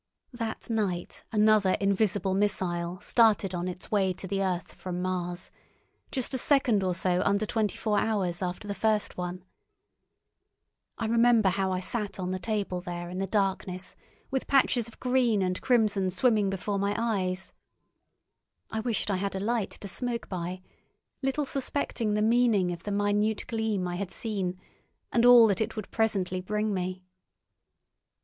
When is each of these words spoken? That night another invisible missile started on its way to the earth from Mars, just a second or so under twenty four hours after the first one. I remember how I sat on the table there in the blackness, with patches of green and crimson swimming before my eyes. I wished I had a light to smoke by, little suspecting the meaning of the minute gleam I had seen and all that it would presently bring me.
That 0.33 0.67
night 0.67 1.23
another 1.31 1.77
invisible 1.79 2.33
missile 2.33 2.99
started 3.01 3.53
on 3.53 3.67
its 3.67 3.91
way 3.91 4.13
to 4.13 4.25
the 4.27 4.43
earth 4.43 4.71
from 4.73 4.99
Mars, 4.99 5.51
just 6.11 6.33
a 6.33 6.39
second 6.39 6.83
or 6.83 6.95
so 6.95 7.21
under 7.21 7.45
twenty 7.45 7.77
four 7.77 7.99
hours 7.99 8.41
after 8.41 8.67
the 8.67 8.73
first 8.73 9.15
one. 9.15 9.43
I 10.97 11.05
remember 11.05 11.49
how 11.49 11.71
I 11.71 11.81
sat 11.81 12.19
on 12.19 12.31
the 12.31 12.39
table 12.39 12.81
there 12.81 13.11
in 13.11 13.19
the 13.19 13.27
blackness, 13.27 13.95
with 14.31 14.47
patches 14.47 14.87
of 14.87 14.99
green 14.99 15.43
and 15.43 15.61
crimson 15.61 16.09
swimming 16.09 16.49
before 16.49 16.79
my 16.79 16.95
eyes. 16.97 17.53
I 18.71 18.79
wished 18.79 19.11
I 19.11 19.17
had 19.17 19.35
a 19.35 19.39
light 19.39 19.69
to 19.69 19.87
smoke 19.87 20.27
by, 20.27 20.63
little 21.21 21.45
suspecting 21.45 22.15
the 22.15 22.23
meaning 22.23 22.71
of 22.71 22.85
the 22.85 22.91
minute 22.91 23.45
gleam 23.45 23.87
I 23.87 23.97
had 23.97 24.09
seen 24.09 24.59
and 25.11 25.27
all 25.27 25.45
that 25.45 25.61
it 25.61 25.75
would 25.75 25.91
presently 25.91 26.41
bring 26.41 26.73
me. 26.73 27.03